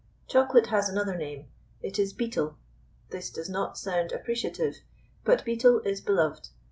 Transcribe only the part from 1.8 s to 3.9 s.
It is Beetle. This does not